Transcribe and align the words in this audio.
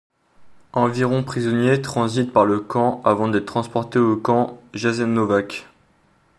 Environ 0.73 1.23
prisonniers 1.23 1.79
transitent 1.79 2.33
par 2.33 2.45
le 2.45 2.59
camp 2.59 3.03
avant 3.05 3.27
d'être 3.27 3.45
transportés 3.45 3.99
au 3.99 4.17
camp 4.17 4.59
Jasenovac. 4.73 5.67